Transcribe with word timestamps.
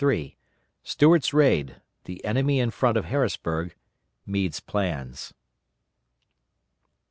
STUART'S 0.81 1.31
RAID 1.31 1.79
THE 2.05 2.25
ENEMY 2.25 2.59
IN 2.59 2.71
FRONT 2.71 2.97
OF 2.97 3.05
HARRISBURG 3.05 3.75
MEADE'S 4.25 4.59
PLANS. 4.61 5.35